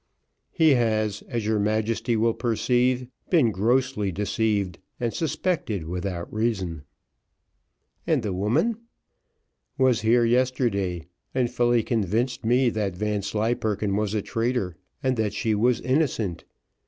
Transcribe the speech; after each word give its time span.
"He 0.49 0.69
has, 0.71 1.21
as 1.27 1.45
your 1.45 1.59
Majesty 1.59 2.15
will 2.15 2.33
perceive, 2.33 3.05
been 3.29 3.51
grossly 3.51 4.11
deceived, 4.11 4.79
and 4.99 5.13
suspected 5.13 5.83
without 5.87 6.33
reason." 6.33 6.85
"And 8.07 8.23
the 8.23 8.33
woman?" 8.33 8.77
"Was 9.77 10.01
here 10.01 10.25
yesterday, 10.25 11.05
and 11.35 11.51
fully 11.51 11.83
convinced 11.83 12.43
me 12.43 12.71
that 12.71 12.97
Vanslyperken 12.97 13.95
was 13.95 14.15
a 14.15 14.23
traitor, 14.23 14.75
and 15.03 15.17
that 15.17 15.33
she 15.35 15.53
was 15.53 15.79
innocent. 15.81 16.45